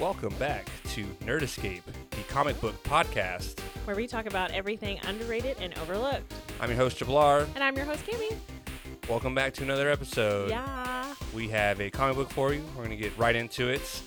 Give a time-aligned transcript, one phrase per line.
[0.00, 3.58] Welcome back to Nerd Escape, the comic book podcast.
[3.86, 6.32] where we talk about everything underrated and overlooked.
[6.60, 7.46] I'm your host, Jabbar.
[7.54, 8.36] And I'm your host, Kimmy.
[9.08, 10.50] Welcome back to another episode.
[10.50, 11.14] Yeah.
[11.34, 12.62] We have a comic book for you.
[12.76, 14.02] We're going to get right into it.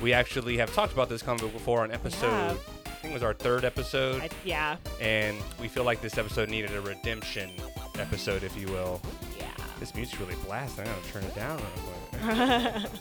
[0.00, 2.60] We actually have talked about this comic book before on episode, have.
[2.86, 4.76] I think it was our third episode, I, yeah.
[5.00, 7.50] and we feel like this episode needed a redemption
[7.98, 9.00] episode, if you will.
[9.38, 9.46] Yeah.
[9.80, 10.86] This music's really blasting.
[10.86, 13.00] I'm going to turn it down real quick.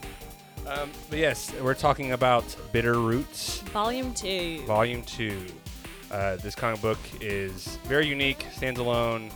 [0.68, 3.60] Um, but yes, we're talking about Bitter Roots.
[3.60, 4.62] Volume two.
[4.66, 5.46] Volume 2.
[6.12, 9.32] Uh, this comic book is very unique, stands alone,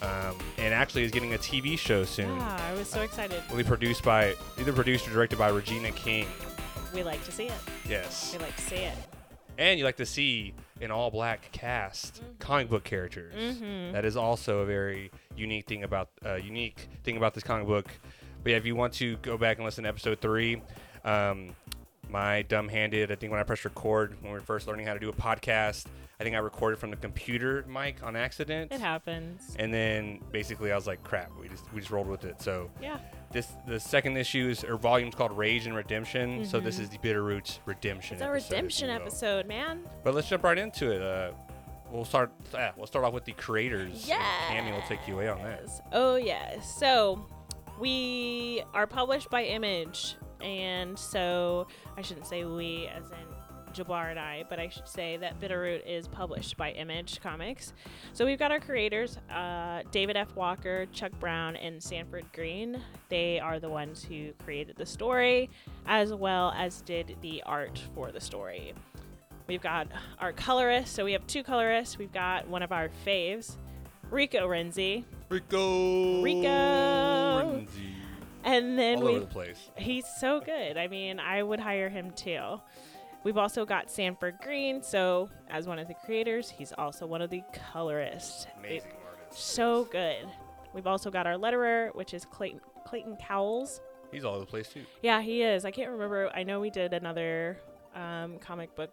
[0.00, 2.28] um, and actually is getting a TV show soon.
[2.36, 3.42] Yeah, I was so excited.
[3.50, 6.26] Will be produced by, either produced or directed by Regina King.
[6.94, 7.60] We like to see it.
[7.88, 8.32] Yes.
[8.32, 8.96] We like to see it.
[9.58, 13.34] And you like to see an all black cast comic book characters.
[13.34, 13.92] Mm-hmm.
[13.92, 17.86] That is also a very unique thing about uh, unique thing about this comic book.
[18.42, 20.62] But yeah, if you want to go back and listen to episode three,
[21.04, 21.54] um,
[22.08, 24.94] my dumb handed, I think when I pressed record when we were first learning how
[24.94, 25.86] to do a podcast,
[26.18, 28.72] I think I recorded from the computer mic on accident.
[28.72, 29.54] It happens.
[29.58, 32.42] And then basically I was like, crap, we just we just rolled with it.
[32.42, 32.98] So Yeah.
[33.32, 36.44] this the second issue is or volume's called Rage and Redemption.
[36.44, 36.82] So this Mhm.
[36.82, 38.14] is the Bitter Roots redemption.
[38.16, 39.80] It's a episode, redemption episode, man.
[40.04, 41.00] But let's jump right into it.
[41.00, 41.30] Uh,
[41.90, 42.32] we'll start.
[42.52, 44.06] Yeah, we'll start off with the creators.
[44.06, 44.18] Yeah.
[44.48, 45.68] Tammy will take you away on that.
[45.92, 46.70] Oh, yes.
[46.78, 47.24] So
[47.80, 50.16] we are published by Image.
[50.40, 53.26] And so I shouldn't say we as in
[53.72, 57.72] Jabbar and I, but I should say that Bitterroot is published by Image Comics.
[58.12, 60.34] So we've got our creators, uh, David F.
[60.34, 62.80] Walker, Chuck Brown, and Sanford Greene.
[63.08, 65.50] They are the ones who created the story,
[65.86, 68.74] as well as did the art for the story.
[69.46, 69.88] We've got
[70.18, 70.94] our colorist.
[70.94, 71.98] So we have two colorists.
[71.98, 73.56] We've got one of our faves,
[74.10, 75.04] Rico Renzi.
[75.28, 76.22] Rico.
[76.22, 76.48] Rico.
[76.48, 77.66] Renzi.
[78.42, 79.70] And then All we over the place.
[79.76, 80.76] He's so good.
[80.76, 82.60] I mean, I would hire him too.
[83.22, 84.82] We've also got Sanford Greene.
[84.82, 88.46] So, as one of the creators, he's also one of the colorists.
[88.58, 89.42] Amazing artist.
[89.42, 90.26] So good.
[90.72, 93.80] We've also got our letterer, which is Clayton, Clayton Cowles.
[94.10, 94.84] He's all over the place too.
[95.02, 95.64] Yeah, he is.
[95.64, 96.30] I can't remember.
[96.34, 97.58] I know we did another
[97.94, 98.90] um, comic book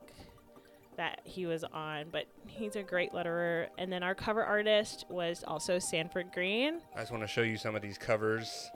[0.98, 3.68] that he was on, but he's a great letterer.
[3.78, 6.80] And then our cover artist was also Sanford Greene.
[6.96, 8.70] I just want to show you some of these covers.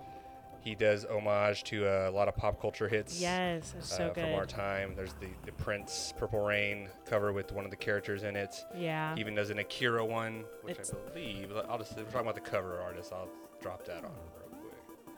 [0.63, 3.19] He does homage to a lot of pop culture hits.
[3.19, 7.65] Yes, so uh, From our time, there's the, the Prince Purple Rain cover with one
[7.65, 8.53] of the characters in it.
[8.77, 9.15] Yeah.
[9.15, 11.51] He even does an Akira one, which It's- I believe.
[11.67, 13.11] I'll just we're talking about the cover artist.
[13.11, 15.15] I'll drop that on real quick.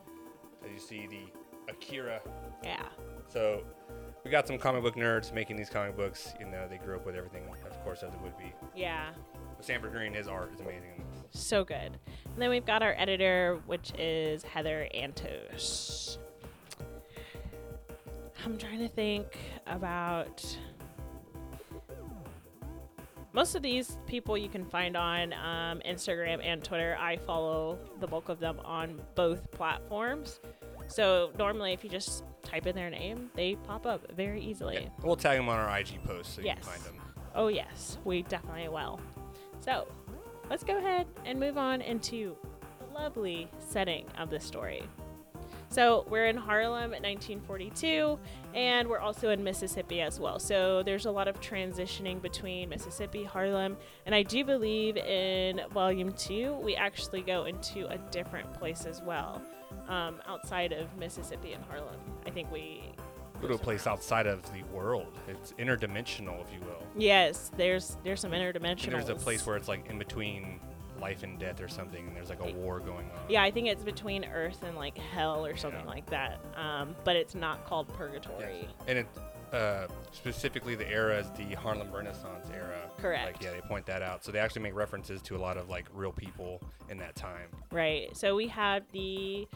[0.61, 1.25] So you see the
[1.69, 2.21] Akira.
[2.63, 2.81] Yeah.
[3.27, 3.63] So
[4.23, 6.33] we got some comic book nerds making these comic books.
[6.39, 8.53] You know, they grew up with everything, of course, as it would be.
[8.75, 9.09] Yeah.
[9.57, 11.03] But Sanford Greene, his art is amazing.
[11.31, 11.97] So good.
[12.25, 16.17] And then we've got our editor, which is Heather Antos.
[18.45, 20.57] I'm trying to think about.
[23.35, 26.95] Most of these people you can find on um, Instagram and Twitter.
[26.99, 30.39] I follow the bulk of them on both platforms.
[30.87, 34.79] So normally, if you just type in their name, they pop up very easily.
[34.83, 34.89] Yeah.
[35.03, 36.95] We'll tag them on our IG post so you can find them.
[37.35, 38.99] Oh, yes, we definitely will.
[39.61, 39.87] So,
[40.49, 42.35] let's go ahead and move on into
[42.79, 44.83] the lovely setting of the story.
[45.69, 48.19] So, we're in Harlem in 1942,
[48.53, 50.37] and we're also in Mississippi as well.
[50.37, 56.13] So, there's a lot of transitioning between Mississippi, Harlem, and I do believe in volume
[56.13, 59.41] two, we actually go into a different place as well,
[59.87, 61.99] um, outside of Mississippi and Harlem.
[62.25, 62.83] I think we.
[63.41, 65.17] Go to a place outside of the world.
[65.27, 66.81] It's interdimensional, if you will.
[66.95, 68.91] Yes, there's there's some interdimensional.
[68.91, 70.59] there's a place where it's like in between
[71.01, 73.19] life and death or something, and there's like a war going on.
[73.27, 75.89] Yeah, I think it's between Earth and like hell or something Yeah.
[75.89, 76.39] like that.
[76.55, 77.97] Um, but it's not called Yes.
[77.97, 78.67] purgatory.
[78.87, 79.07] And it
[79.53, 82.89] uh, specifically the era is the Harlem Renaissance era.
[82.97, 83.33] Correct.
[83.33, 84.25] Like yeah, they point that out.
[84.25, 87.49] So they actually make references to a lot of like real people in that time.
[87.71, 88.15] Right.
[88.17, 89.47] So we have the.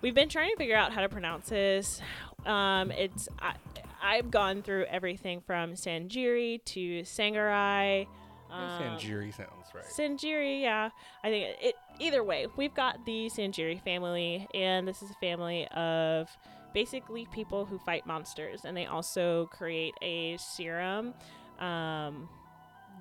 [0.00, 2.00] We've been trying to figure out how to pronounce this.
[2.46, 3.54] Um, it's I,
[4.02, 8.06] I've gone through everything from Sanjiri to Sangarai.
[8.50, 9.84] Um, Sanjiri sounds right.
[9.84, 10.90] Sanjiri, yeah.
[11.22, 15.66] I think it, either way, we've got the Sanjiri family, and this is a family
[15.68, 16.28] of
[16.74, 21.14] basically people who fight monsters, and they also create a serum.
[21.58, 22.28] Um,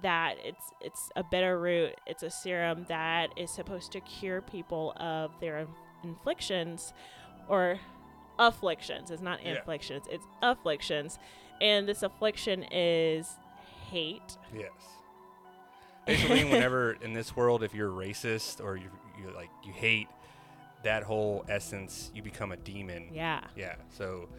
[0.03, 1.95] that it's it's a bitter root.
[2.05, 5.67] It's a serum that is supposed to cure people of their
[6.03, 6.93] inflictions,
[7.47, 7.79] or
[8.37, 9.09] afflictions.
[9.09, 9.55] It's not Yeah.
[9.55, 10.05] inflictions.
[10.09, 11.17] It's afflictions,
[11.61, 13.37] and this affliction is
[13.89, 14.37] hate.
[14.53, 14.69] Yes.
[16.05, 20.07] Basically, whenever in this world, if you're racist or you you like you hate
[20.87, 23.09] that whole essence, you become a demon.
[23.13, 23.41] Yeah.
[23.57, 23.75] Yeah.
[23.89, 24.29] So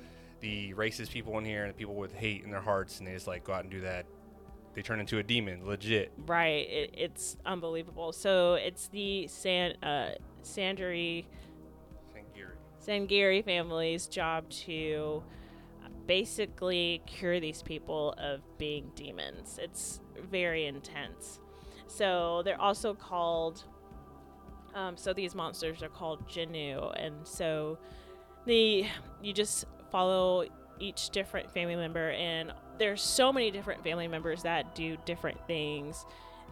[0.40, 3.12] the racist people in here and the people with hate in their hearts, and they
[3.12, 4.06] just like go out and do that.
[4.74, 6.10] They turn into a demon, legit.
[6.26, 6.66] Right.
[6.68, 8.12] It, it's unbelievable.
[8.12, 11.26] So it's the San uh, Sangerye.
[12.86, 15.22] Sangerye family's job to
[16.06, 19.58] basically cure these people of being demons.
[19.60, 20.00] It's
[20.30, 21.40] very intense.
[21.86, 23.64] So they're also called.
[24.74, 27.78] Um, so these monsters are called Jinoo, and so
[28.46, 28.86] the
[29.22, 30.44] you just follow
[30.78, 36.04] each different family member, and there's so many different family members that do different things,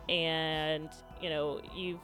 [0.08, 0.88] and
[1.20, 2.00] you know you've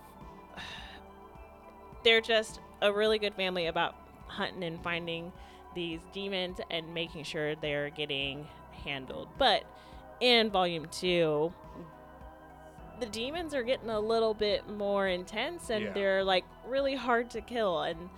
[2.04, 3.94] they're just a really good family about
[4.26, 5.32] hunting and finding
[5.74, 8.46] these demons and making sure they're getting
[8.84, 9.28] handled.
[9.38, 9.64] But
[10.20, 11.52] in volume two,
[13.02, 15.92] the demons are getting a little bit more intense and Yeah.
[15.92, 18.08] they're like really hard to kill and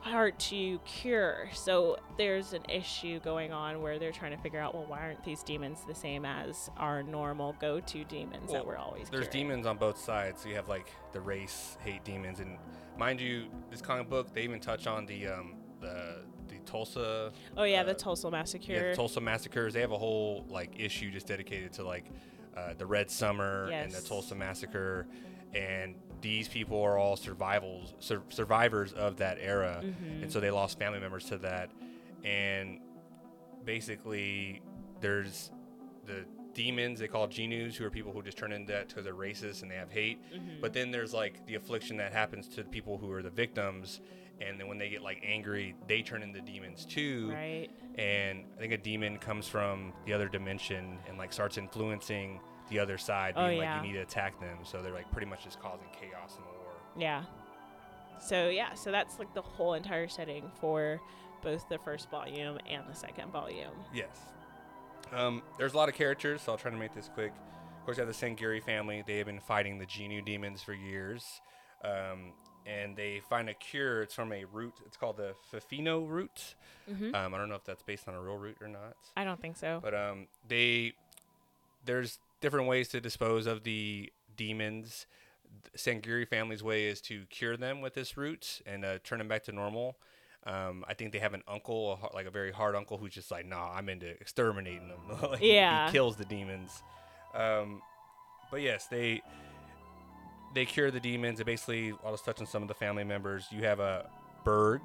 [0.00, 1.48] hard to cure.
[1.54, 5.22] So there's an issue going on where they're trying to figure out, well, why aren't
[5.22, 9.46] these demons the same as our normal go-to demons that we're always There's curing?
[9.50, 10.42] demons on both sides.
[10.42, 12.58] So you have like the race hate demons, and
[12.98, 17.62] mind you, this comic book they even touch on the um the the Tulsa Oh
[17.62, 18.72] yeah, the uh, Tulsa massacre.
[18.72, 19.72] yeah, the Tulsa massacres.
[19.74, 22.10] They have a whole like issue just dedicated to like
[22.56, 25.06] uh, the Red Summer and the Tulsa massacre,
[25.54, 30.22] and these people are all survivals sur- survivors of that era, Mhm.
[30.22, 31.70] and so they lost family members to that,
[32.24, 32.80] and
[33.64, 34.62] basically
[35.00, 35.50] there's
[36.06, 36.24] the
[36.54, 39.62] demons they call Jinoos who are people who just turn into that because they're racist
[39.62, 40.18] and they have hate.
[40.32, 40.60] Mhm.
[40.60, 44.00] but then there's like the affliction that happens to the people who are the victims
[44.40, 47.68] and then when they get like angry they turn into demons too right.
[47.96, 52.78] and I think a demon comes from the other dimension and like starts influencing the
[52.78, 54.58] other side, Oh, being like you need to attack them.
[54.64, 56.72] So they're like pretty much just causing chaos in the war.
[56.96, 57.24] Yeah.
[58.20, 61.00] So yeah, so that's like the whole entire setting for
[61.42, 63.72] both the first volume and the second volume.
[63.92, 64.16] Yes.
[65.12, 67.32] Um, there's a lot of characters, so I'll try to make this quick.
[67.78, 69.04] Of course, you have the Sangerye family.
[69.06, 71.42] They have been fighting the Jinoo demons for years.
[71.84, 72.32] Um,
[72.66, 74.02] and they find a cure.
[74.02, 74.74] It's from a root.
[74.86, 76.54] It's called the Fifino root.
[76.90, 77.14] Mm-hmm.
[77.14, 78.96] Um, I don't know if that's based on a real root or not.
[79.16, 79.80] I don't think so.
[79.82, 80.94] But um, they
[81.84, 85.06] there's different ways to dispose of the demons.
[85.76, 89.44] Sangerye family's way is to cure them with this root and uh, turn them back
[89.44, 89.96] to normal.
[90.46, 93.30] Um, I think they have an uncle, a, like a very hard uncle, who's just
[93.30, 94.98] like, "Nah, I'm into exterminating them."
[95.30, 95.86] like, he- Yeah.
[95.86, 96.82] he kills the demons.
[97.34, 97.80] Um,
[98.50, 99.22] but yes, they
[100.54, 101.40] they cure the demons.
[101.40, 103.48] And basically, I'll just touch on some of the family members.
[103.50, 104.08] You have a
[104.44, 104.80] Berg.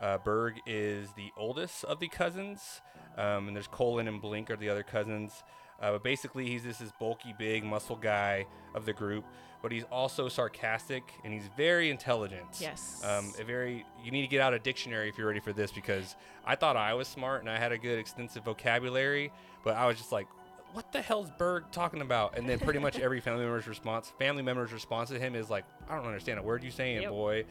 [0.00, 2.80] Uh, Berg is the oldest of the cousins,
[3.18, 5.42] um, and there's Cullen and Blink are the other cousins.
[5.80, 9.24] Uh, but basically, he's just this bulky, big, muscle guy of the group.
[9.62, 12.58] But he's also sarcastic and he's very intelligent.
[12.58, 13.02] Yes.
[13.04, 13.84] Um, a very.
[14.02, 16.16] You need to get out a dictionary if you're ready for this because
[16.46, 19.98] I thought I was smart and I had a good extensive vocabulary, but I was
[19.98, 20.28] just like,
[20.72, 24.42] "What the hell's Berg talking about?" And then pretty much every family member's response, family
[24.42, 27.10] member's response to him is like, "I don't understand a word you saying, Yep.
[27.10, 27.44] boy."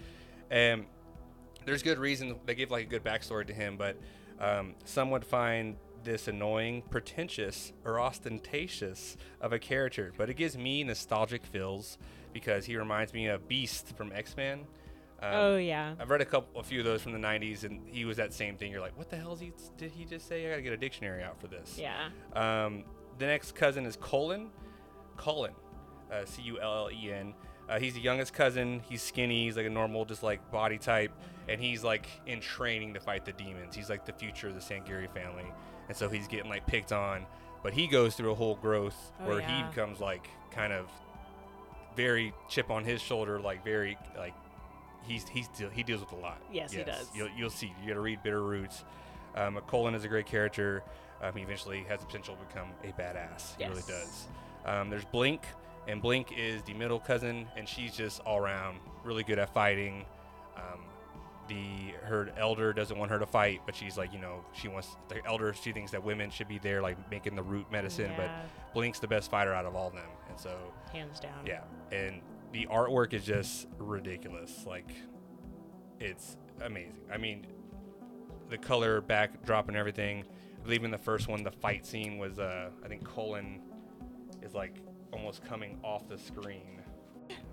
[0.52, 0.86] And
[1.66, 3.98] there's good reason they give like a good backstory to him, but
[4.40, 10.14] um, some would find this annoying, pretentious, or ostentatious of a character.
[10.18, 11.98] But it gives me nostalgic feels
[12.34, 14.66] because he reminds me of Beast from X Men.
[15.22, 15.96] Um, oh yeah.
[16.00, 18.34] I've read a couple, a few of those from the '90s, and he was that
[18.34, 18.72] same thing.
[18.72, 20.46] You're like, what the hell he, did he just say?
[20.48, 21.78] I gotta get a dictionary out for this.
[21.78, 22.08] Yeah.
[22.34, 22.86] Um,
[23.20, 24.50] the next cousin is Colin.
[25.18, 25.52] Cullen,
[26.12, 27.34] uh, C U L L E N.
[27.70, 28.82] Uh, he's the youngest cousin.
[28.90, 29.46] He's skinny.
[29.46, 31.12] He's like a normal, just like body type,
[31.48, 33.76] and he's like in training to fight the demons.
[33.76, 35.46] He's like the future of the Sangerye family,
[35.88, 37.26] and so he's getting like picked on.
[37.62, 39.58] But he goes through a whole growth Oh, where yeah.
[39.64, 40.88] he becomes like kind of
[41.96, 44.34] very chip on his shoulder, like very like
[45.04, 46.42] he's he's he deals with a lot.
[46.52, 47.10] Yes, he does.
[47.14, 47.74] You'll, you'll see.
[47.82, 48.84] You got to read Bitter Roots.
[49.36, 50.84] Um, Cullen is a great character.
[51.22, 53.56] Um, he eventually has the potential to become a badass.
[53.58, 54.28] He really does.
[54.66, 55.42] Um, there's Blink,
[55.88, 60.06] and Blink is the middle cousin, and she's just all around really good at fighting.
[60.56, 60.80] Um,
[61.48, 64.96] the her elder doesn't want her to fight, but she's like, you know, she wants
[65.08, 65.54] the elder.
[65.54, 68.12] She thinks that women should be there, like making the root medicine.
[68.16, 68.30] But
[68.74, 70.56] Blink's the best fighter out of all of them, and so
[70.94, 71.46] hands down.
[71.46, 72.22] yeah, and
[72.52, 74.64] the artwork is just ridiculous.
[74.68, 74.92] Like,
[76.00, 77.02] it's amazing.
[77.12, 77.48] I mean,
[78.50, 80.26] the color backdrop and everything.
[80.60, 83.62] I believe in the first one, the fight scene was, uh, I think Cullen
[84.42, 84.76] is like
[85.14, 86.82] almost coming off the screen.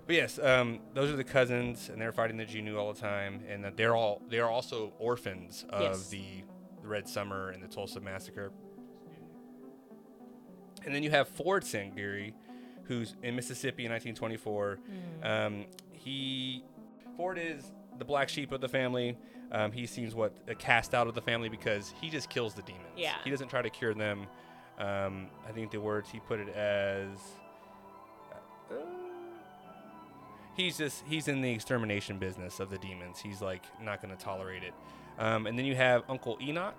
[0.05, 3.41] But yes, um, those are the cousins, and they're fighting the Jinoo all the time,
[3.47, 6.09] and that they're all they are also orphans of Yes.
[6.09, 6.43] the,
[6.83, 8.51] Red Summer and the Tulsa massacre.
[10.85, 12.33] And then you have Ford Sangerye,
[12.85, 14.79] who's in Mississippi in 1924.
[15.21, 15.45] Mm.
[15.47, 16.63] Um, he
[17.17, 19.17] Ford is the black sheep of the family.
[19.51, 22.61] Um, he seems what a cast out of the family because he just kills the
[22.63, 22.85] demons.
[22.95, 23.15] Yeah.
[23.23, 24.27] He doesn't try to cure them.
[24.77, 27.17] Um, I think the words he put it as.
[28.69, 28.75] Uh,
[30.55, 33.19] he's just he's in the extermination business of the demons.
[33.19, 34.73] He's like not going to tolerate it.
[35.17, 36.75] Um, and then you have Uncle Enoch.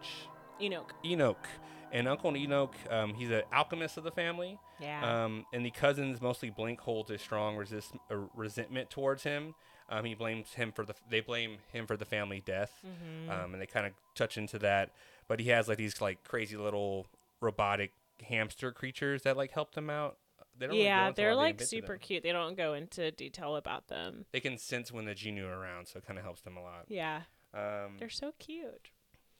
[0.60, 0.92] Enoch.
[1.04, 1.48] Enoch.
[1.90, 4.58] And Uncle Enoch, um, he's an alchemist of the family.
[4.78, 5.24] Yeah.
[5.24, 9.54] Um, and the cousins mostly Blink holds a strong resist, uh, resentment towards him.
[9.90, 13.30] Um, he blames him for the they blame him for the family death, Mm-hmm.
[13.30, 14.90] um, and they kind of touch into that.
[15.28, 17.06] But he has like these like crazy little
[17.40, 17.92] robotic
[18.28, 20.16] hamster creatures that like help them out.
[20.58, 22.22] They don't really yeah, a they're lot of the like super cute.
[22.24, 24.24] They don't go into detail about them.
[24.32, 26.62] They can sense when the Jinoo are around, so it kind of helps them a
[26.62, 26.84] lot.
[26.88, 27.22] Yeah,
[27.54, 28.90] Um, they're so cute.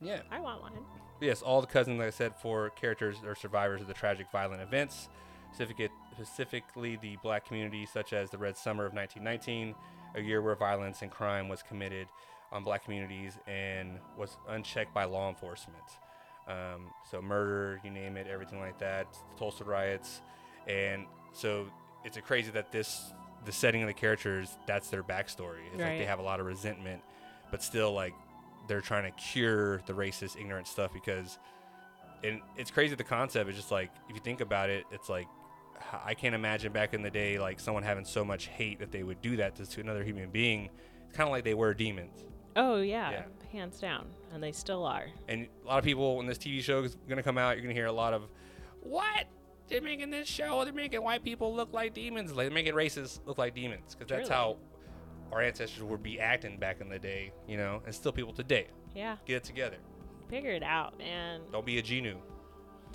[0.01, 0.21] yeah.
[0.31, 0.73] I want one.
[1.21, 4.63] Yes, all the cousins, like I said, for characters are survivors of the tragic violent
[4.63, 5.09] events,
[5.53, 9.75] specifically the black community, such as the Red Summer of 1919,
[10.15, 12.09] a year where violence and crime was committed
[12.51, 15.77] on black communities and was unchecked by law enforcement.
[16.47, 20.23] Um, so murder, you name it, everything like that, the Tulsa riots,
[20.67, 21.67] and so
[22.05, 23.13] it's a crazy that this
[23.45, 25.67] the setting of the characters that's their backstory.
[25.73, 27.03] It's like they have a lot of resentment,
[27.51, 28.15] but still like
[28.67, 31.39] they're trying to cure the racist, ignorant stuff because,
[32.25, 32.95] and it's crazy.
[32.95, 35.27] The concept is just like if you think about it, it's like
[36.05, 39.03] I can't imagine back in the day like someone having so much hate that they
[39.03, 40.69] would do that to, to another human being.
[41.07, 42.25] It's kind of like they were demons.
[42.57, 43.23] Oh yeah, Yeah.
[43.53, 45.07] hands down, and they still are.
[45.29, 47.75] And a lot of people, when this TV show is gonna come out, you're gonna
[47.75, 48.29] hear a lot of,
[48.81, 49.27] "What?
[49.69, 50.65] They're making this show.
[50.65, 52.33] They're making white people look like demons.
[52.33, 53.95] Like they're making racists look like demons.
[53.95, 54.57] Because that's how
[55.31, 57.83] our ancestors would be acting back in the day, you know.
[57.85, 58.69] And still people today.
[58.95, 59.77] Yeah, Get it together.
[60.31, 61.43] figure it out, man.
[61.53, 62.17] Don't be a Jinoo.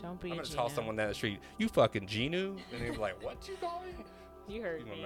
[0.04, 3.24] Don't be I'm gonna tell someone down the street, "You fucking Jinoo," and they're like,
[3.24, 4.04] "What you call me?"
[4.54, 5.06] You heard me.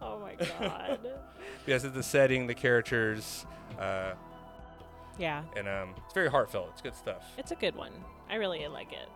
[0.00, 1.00] oh my god.
[1.66, 3.44] yes, it's the setting, the characters,
[3.80, 4.12] uh,
[5.18, 6.68] yeah, and um, it's very heartfelt.
[6.72, 7.24] It's good stuff.
[7.36, 7.92] it's a good one.
[8.30, 9.08] I really like it.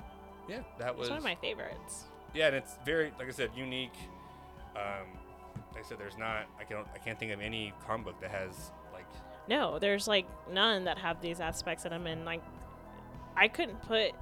[0.48, 2.04] Yeah, that was one of my favorites.
[2.34, 3.94] Yeah, and it's very, like I said, unique.
[4.74, 5.06] Um,
[5.72, 6.46] like I said, there's not.
[6.58, 6.86] I can't.
[6.92, 9.06] I can't think of any comic book that has like.
[9.48, 12.42] No, there's like none that have these aspects in them, and like
[13.36, 14.12] I couldn't put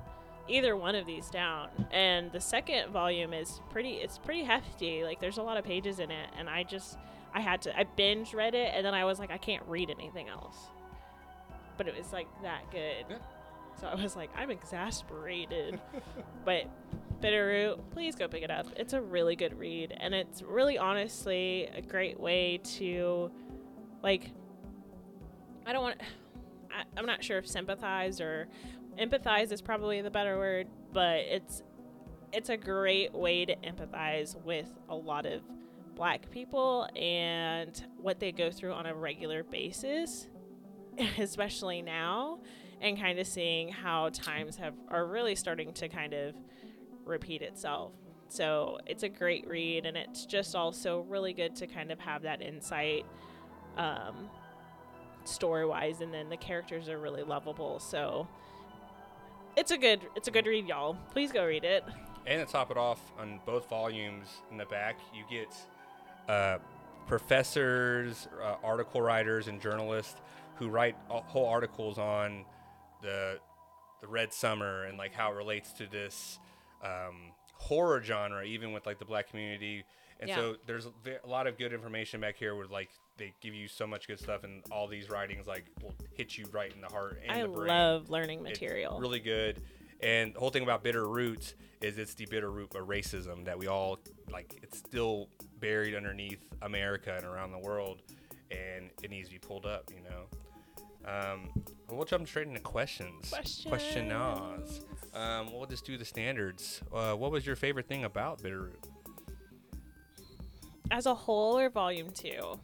[0.49, 1.69] either one of these down.
[1.91, 3.95] And the second volume is pretty.
[3.95, 5.05] It's pretty hefty.
[5.05, 6.99] Like there's a lot of pages in it, and I just
[7.35, 9.91] I had to I binge read it, and then I was like I can't read
[9.91, 10.57] anything else.
[11.77, 13.07] But it was like that good.
[13.09, 13.17] Yeah.
[13.81, 15.81] So I was like I'm exasperated.
[16.45, 16.65] but
[17.21, 18.67] Bitterroot, please go pick it up.
[18.77, 23.31] It's a really good read, and it's really honestly a great way to
[24.03, 24.31] like
[25.67, 26.01] I don't want.
[26.75, 28.49] I, I'm not sure if sympathize or
[28.99, 31.63] empathize is probably the better word, but it's
[32.33, 35.43] it's a great way to empathize with a lot of
[35.95, 40.29] black people and what they go through on a regular basis,
[41.19, 42.39] especially now,
[42.81, 46.35] and kind of seeing how times have are really starting to kind of
[47.05, 47.93] repeat itself.
[48.29, 52.23] So it's a great read, and it's just also really good to kind of have
[52.23, 53.05] that insight.
[53.77, 54.31] Um,
[55.25, 58.27] story wise and then the characters are really lovable so
[59.57, 60.97] it's a good it's a good read y'all.
[61.13, 61.85] Please go read it.
[62.27, 65.53] And to top it off, on both volumes in the back, you get
[66.29, 66.59] uh,
[67.07, 70.21] professors, uh, article writers, and journalists
[70.57, 72.45] who write whole articles on
[73.03, 73.39] the
[74.01, 76.39] the Red Summer and like how it relates to this
[76.83, 79.85] um, horror genre, even with like the black community.
[80.21, 80.37] And Yeah.
[80.37, 83.87] so there's a lot of good information back here where like they give you so
[83.87, 87.21] much good stuff, and all these writings like will hit you right in the heart
[87.23, 87.69] and i the brain.
[87.69, 89.63] love learning It's material really good.
[90.03, 93.57] And the whole thing about bitter roots is it's the bitter root of racism that
[93.59, 93.99] we all
[94.33, 94.59] like.
[94.63, 95.29] It's still
[95.61, 98.03] buried underneath America and around the world,
[98.51, 99.91] and it needs to be pulled up.
[99.95, 100.27] You know.
[101.05, 101.51] Um,
[101.93, 103.29] well, we'll jump straight into questions.
[103.69, 104.81] Questionnaires.
[105.13, 106.81] Um, we'll just do the standards.
[106.91, 108.89] Uh, what was your favorite thing about Bitterroot?
[110.91, 112.59] as a whole or volume two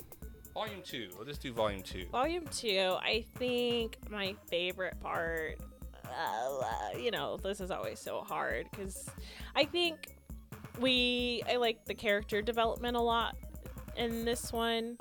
[0.53, 1.09] Volume two.
[1.17, 2.05] We'll just do volume two.
[2.13, 5.57] volume two i think my favorite part
[6.05, 9.09] uh, you know this is always so hard because
[9.57, 10.19] i think
[10.79, 13.35] we i like the character development a lot
[13.97, 14.99] in this one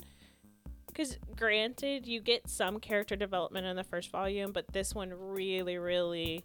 [0.97, 5.77] because granted you get some character development in the first volume but this one really
[5.77, 6.43] really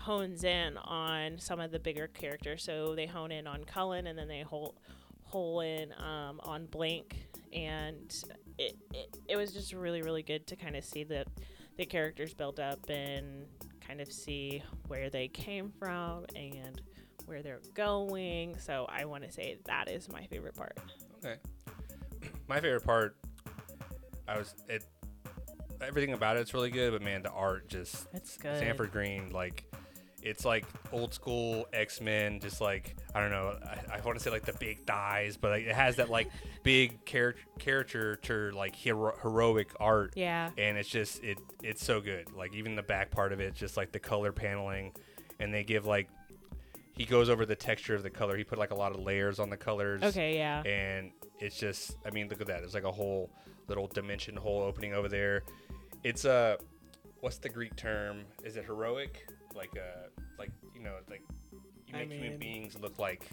[0.00, 2.64] hones in on some of the bigger characters.
[2.64, 4.76] So they hone in on cullen and then they hole,
[5.22, 8.12] hole in um, on blink and
[8.58, 11.24] it, it, it was just really really good to kind of see the
[11.76, 13.46] the characters build up and
[13.80, 16.82] kind of see where they came from and
[17.26, 18.56] where they're going.
[18.58, 20.78] So i want to say that is my favorite part.
[21.24, 21.36] Okay.
[22.50, 23.16] My favorite part,
[24.26, 24.84] I was it.
[25.80, 28.58] Everything about it's really good, but man, the art just It's good.
[28.58, 29.64] Sanford Greene, like
[30.20, 33.56] it's like old school X Men, just like I don't know.
[33.64, 36.28] I, I want to say like the big thighs, but like, it has that like
[36.64, 40.50] big character caricature like hero- heroic art, Yeah.
[40.58, 42.32] and it's just it it's so good.
[42.36, 44.92] Like even the back part of it, just like the color paneling,
[45.38, 46.08] and they give like
[46.96, 48.36] he goes over the texture of the color.
[48.36, 50.36] He put like a lot of layers on the colors Okay.
[50.36, 50.62] Yeah.
[50.64, 52.60] and it's just I mean look at that.
[52.60, 53.30] There's like a whole
[53.68, 55.42] little dimension hole opening over there.
[56.04, 56.58] It's a
[57.20, 58.22] what's the Greek term?
[58.44, 59.26] Is it heroic?
[59.54, 61.22] Like uh like you know like
[61.86, 63.26] you I make human beings look like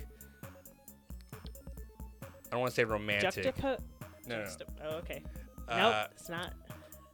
[1.34, 3.56] I don't want to say romantic.
[3.56, 3.80] Juxtapo-
[4.28, 4.50] no, no,
[4.84, 5.24] Oh, okay.
[5.70, 5.78] no.
[5.78, 6.54] nope, Uh, it's not.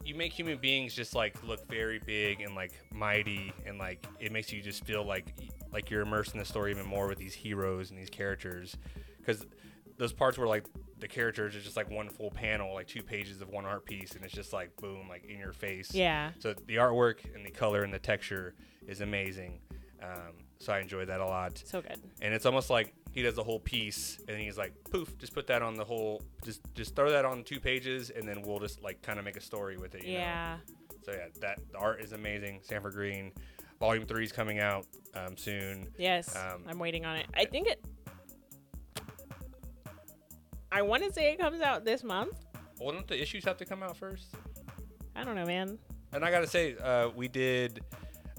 [0.03, 4.31] you make human beings just like look very big and like mighty and like it
[4.31, 5.33] makes you just feel like
[5.71, 8.77] like you're immersed in the story even more with these heroes and these characters
[9.17, 9.45] because
[9.97, 10.65] those parts where like
[10.99, 14.13] the characters are just like one full panel like two pages of one art piece
[14.13, 16.31] and it's just like boom like in your face Yeah.
[16.39, 18.55] so the artwork and the color and the texture
[18.87, 19.59] is amazing
[20.01, 21.99] um, so i enjoy that a lot So good.
[22.21, 25.45] and it's almost like he does the whole piece and he's like poof just put
[25.47, 28.81] that on the whole just just throw that on two pages and then we'll just
[28.81, 30.19] like kind of make a story with it you know?
[30.19, 30.57] Yeah.
[31.05, 33.31] so yeah that the art is amazing sanford greene
[33.79, 34.85] volume three is coming out
[35.15, 36.35] um, soon Yes.
[36.35, 37.27] Um, I'm waiting on it.
[37.35, 37.83] I think it.
[40.73, 42.37] I want to say it comes out this month.
[42.79, 44.33] well don't the issues have to come out first
[45.15, 45.77] I don't know, man.
[46.11, 47.81] and i gotta say uh, we did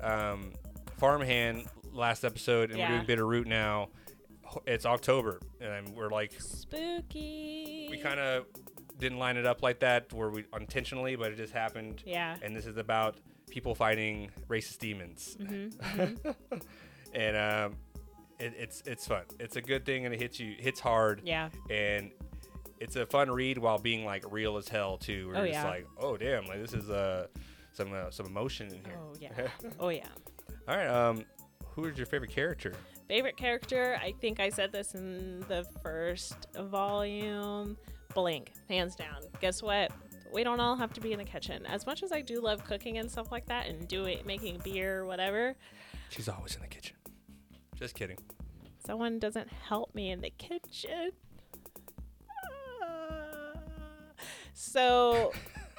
[0.02, 0.52] um,
[0.98, 2.90] farmhand last episode and Yeah.
[2.90, 3.88] we're doing bitter root now
[4.66, 7.88] it's october and we're like Spooky.
[7.90, 8.46] we kind of
[8.98, 12.36] didn't line it up like that where we intentionally but it just happened Yeah.
[12.42, 13.16] and this is about
[13.50, 15.36] people fighting racist demons.
[15.40, 16.30] Mm-hmm.
[17.14, 17.76] and um,
[18.38, 19.22] it, it's it's fun.
[19.38, 21.50] It's a good thing, and it hits you hits hard, Yeah.
[21.70, 22.10] and
[22.80, 25.28] it's a fun read while being like real as hell too.
[25.28, 25.64] Where Oh, yeah.
[25.64, 27.26] like, oh damn, like this is uh
[27.72, 28.98] some uh, some emotion in here.
[28.98, 29.48] Oh yeah.
[29.80, 30.08] oh yeah.
[30.68, 31.24] All right, um,
[31.74, 32.74] who is your favorite character?
[33.08, 33.98] Favorite character?
[34.02, 37.76] I think I said this in the first volume.
[38.14, 39.22] Blink, hands down.
[39.40, 39.90] Guess what?
[40.32, 41.66] We don't all have to be in the kitchen.
[41.66, 44.58] As much as I do love cooking and stuff like that, and do it, making
[44.64, 45.54] beer, or whatever.
[46.10, 46.96] She's always in the kitchen.
[47.74, 48.18] Just kidding.
[48.86, 51.12] Someone doesn't help me in the kitchen.
[52.82, 53.52] Ah.
[54.52, 55.32] So,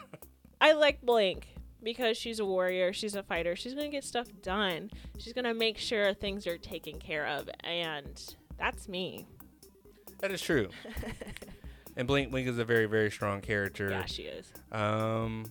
[0.62, 1.48] I like Blink
[1.84, 5.78] because she's a warrior, she's a fighter, she's gonna get stuff done, she's gonna make
[5.78, 9.28] sure things are taken care of, and that's me.
[10.20, 10.70] That is true.
[11.96, 13.90] and Blink Blink is a very very strong character.
[13.90, 14.52] Yeah, she is.
[14.72, 15.46] Um,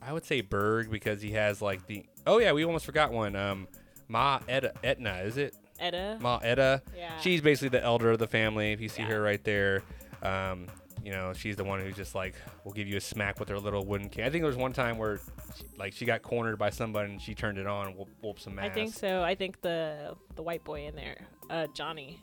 [0.00, 2.06] I would say Berg because he has like the.
[2.26, 3.36] Oh yeah, we almost forgot one.
[3.36, 3.68] Um,
[4.08, 5.54] Ma Etta, Etna, is it?
[5.80, 6.18] Edda.
[6.20, 6.82] Ma Etta.
[6.96, 7.18] Yeah.
[7.20, 8.72] She's basically the elder of the family.
[8.72, 9.08] If you see Yeah.
[9.08, 9.82] her right there,
[10.22, 10.66] um,
[11.04, 13.58] you know she's the one who's just like will give you a smack with her
[13.58, 14.24] little wooden cane.
[14.24, 15.18] I think there was one time where,
[15.56, 18.40] she, like, she got cornered by somebody and she turned it on and whoop, whoop
[18.40, 18.66] some ass.
[18.66, 19.22] I think so.
[19.22, 22.20] I think the the white boy in there, uh, Johnny.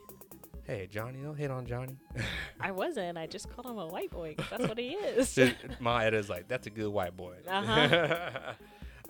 [0.63, 1.97] Hey Johnny, don't hit on Johnny.
[2.61, 3.17] I wasn't.
[3.17, 4.35] I just called him a white boy.
[4.37, 5.27] Cause that's what he is.
[5.27, 7.35] So Ma Etta's like, that's a good white boy.
[7.49, 8.53] Uh-huh.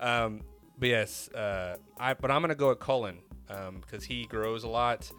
[0.00, 0.40] um,
[0.82, 3.18] but yes, uh, I but I'm gonna go with Cullen
[3.80, 5.10] because he grows a lot,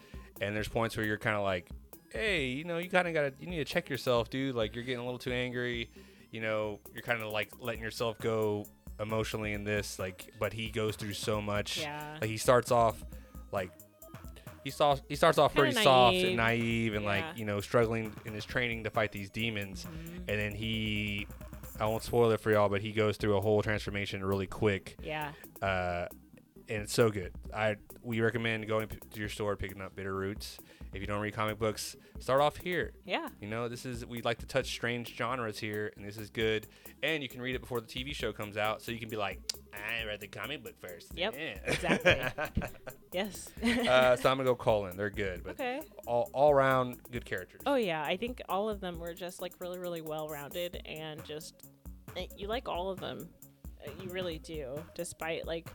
[0.41, 1.69] and there's points where you're kind of like,
[2.09, 4.55] hey, you know, you kind of gotta, you need to check yourself, dude.
[4.55, 5.89] Like you're getting a little too angry.
[6.31, 8.65] You know, you're kind of like letting yourself go
[8.99, 9.99] emotionally in this.
[9.99, 11.79] Like, but he goes through so much.
[11.79, 12.17] yeah.
[12.19, 13.01] Like he starts off
[13.51, 13.71] like
[14.65, 16.93] he starts he starts off Kinda pretty soft and naive.
[16.95, 17.09] and Yeah.
[17.09, 20.17] like you know struggling in his training to fight these demons, Mhm.
[20.27, 21.27] and then he
[21.79, 24.95] I won't spoil it for y'all, but he goes through a whole transformation really quick,
[25.03, 25.31] Yeah.
[25.61, 26.05] uh,
[26.69, 27.33] and it's so good.
[27.53, 30.59] I we recommend going to your store picking up Bitter Roots.
[30.93, 32.93] If you don't read comic books, start off here.
[33.05, 33.29] Yeah.
[33.41, 36.67] You know, this is we like to touch strange genres here, and this is good.
[37.01, 39.15] And you can read it before the TV show comes out, so you can be
[39.17, 39.39] like,
[39.73, 41.11] I read the comic book first.
[41.15, 41.57] Yep, Yeah.
[41.65, 42.21] exactly.
[43.11, 43.49] Yes.
[43.63, 44.97] uh, so I'm gonna go Cullen.
[44.97, 45.81] They're good, but okay.
[46.07, 47.61] all all around good characters.
[47.67, 51.23] Oh yeah, I think all of them were just like really, really well rounded, and
[51.23, 51.69] just
[52.17, 53.29] eh, you like all of them.
[53.85, 55.69] Uh, You really do, despite like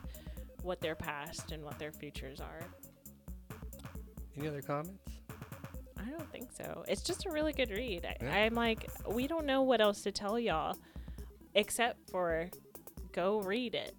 [0.63, 2.59] what their past and what their futures are.
[4.39, 4.91] Any other comments?
[5.97, 6.83] I don't think so.
[6.87, 8.05] It's just a really good read.
[8.05, 8.33] I, Yeah.
[8.33, 10.77] I'm like, we don't know what else to tell y'all,
[11.55, 12.49] except for
[13.11, 13.93] go read it.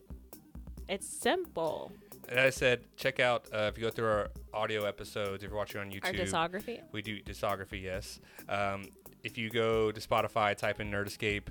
[0.89, 1.93] It's simple.
[2.29, 5.43] As I said, check out uh, if you go through our audio episodes.
[5.45, 6.81] If you're watching on YouTube, Our discography.
[6.93, 7.83] we do discography.
[7.83, 8.21] Yes.
[8.49, 8.85] Um,
[9.23, 11.51] if you go to Spotify, type in Nerd Escape.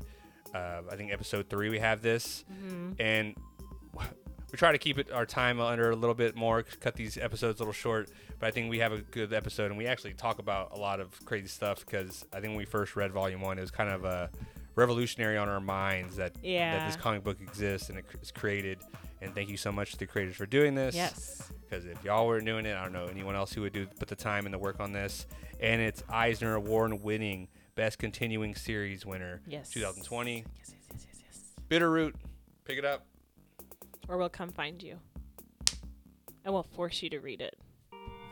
[0.53, 2.91] Uh, I think episode three we have this, Mm-hmm.
[2.99, 3.35] and
[4.51, 7.59] we try to keep it our time under a little bit more, cut these episodes
[7.59, 8.09] a little short.
[8.39, 10.99] But I think we have a good episode, and we actually talk about a lot
[10.99, 13.89] of crazy stuff because I think when we first read Volume One, it was kind
[13.89, 14.29] of a
[14.75, 18.79] revolutionary on our minds that that this comic book exists and it is created.
[19.21, 20.95] And thank you so much to the creators for doing this.
[20.95, 21.51] Yes.
[21.69, 24.07] Because if y'all were doing it, I don't know anyone else who would do put
[24.07, 25.27] the time and the work on this.
[25.59, 29.69] And it's Eisner Award winning Best Continuing Series winner, Yes.
[29.71, 30.35] 2020.
[30.37, 31.41] Yes, yes, yes, yes, yes.
[31.69, 32.13] Bitterroot,
[32.63, 33.05] pick it up.
[34.09, 34.97] Or we'll come find you.
[36.43, 37.57] And we'll force you to read it.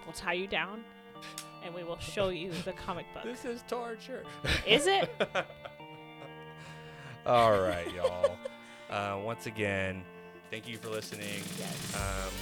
[0.06, 0.84] We'll tie you down
[1.64, 3.24] and we will show you the comic book.
[3.24, 4.24] This is torture.
[4.66, 5.10] Is it?
[7.26, 8.38] All right, y'all.
[8.90, 10.04] Uh, once again,
[10.50, 11.44] thank you for listening.
[11.60, 11.96] Yes.
[11.96, 12.34] Um,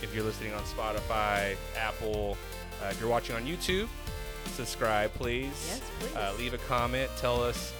[0.00, 2.38] if you're listening on Spotify, Apple,
[2.82, 3.88] uh, if you're watching on YouTube,
[4.54, 5.66] subscribe, please.
[5.68, 6.16] Yes, please.
[6.16, 7.10] Uh, leave a comment.
[7.18, 7.74] Tell us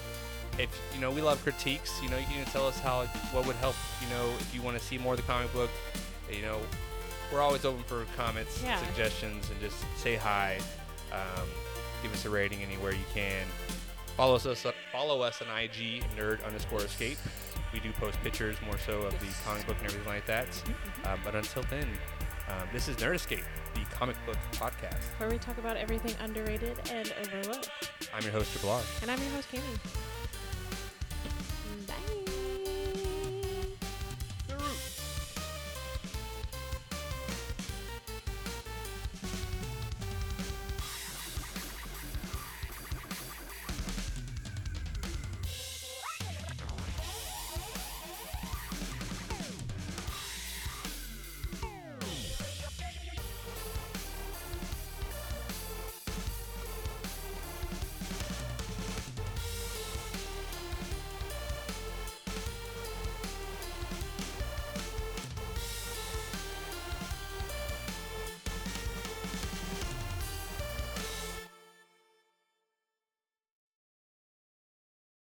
[0.58, 2.00] if you know we love critiques.
[2.02, 3.74] You know, you can tell us how what would help.
[4.02, 5.70] You know, if you want to see more of the comic book.
[6.30, 6.58] You know,
[7.32, 8.78] we're always open for comments, Yeah.
[8.86, 10.58] suggestions, and just say hi.
[11.12, 11.46] Um,
[12.02, 13.46] give us a rating anywhere you can.
[14.16, 17.18] Follow us follow us on IG nerd underscore escape.
[17.72, 20.46] We do post pictures more so of the comic book and everything like that.
[21.04, 21.86] Um, but until then,
[22.48, 25.00] um, this is Nerd Escape, the comic book podcast.
[25.18, 27.70] Where we talk about everything underrated and overlooked.
[28.14, 28.82] I'm your host, Jabbar.
[29.02, 29.62] And I'm your host, Kami.